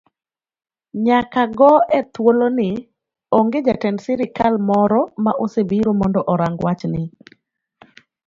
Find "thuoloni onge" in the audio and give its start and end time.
2.13-3.57